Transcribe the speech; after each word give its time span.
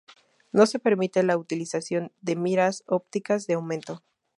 No 0.51 0.65
se 0.65 0.79
permite 0.79 1.21
la 1.21 1.37
utilización 1.37 2.11
de 2.21 2.35
miras 2.35 2.83
ópticas 2.87 3.45
de 3.45 3.53
aumento. 3.53 4.01